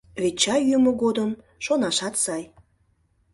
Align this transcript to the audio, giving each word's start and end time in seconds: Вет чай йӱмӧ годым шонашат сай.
Вет 0.21 0.35
чай 0.41 0.61
йӱмӧ 0.69 0.91
годым 1.03 1.31
шонашат 1.65 2.15
сай. 2.23 2.43